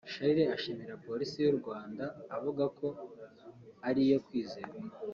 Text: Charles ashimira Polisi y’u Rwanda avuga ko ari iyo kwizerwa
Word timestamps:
Charles 0.13 0.51
ashimira 0.57 1.01
Polisi 1.07 1.37
y’u 1.45 1.55
Rwanda 1.59 2.05
avuga 2.35 2.63
ko 2.77 2.87
ari 3.87 4.01
iyo 4.07 4.17
kwizerwa 4.25 4.79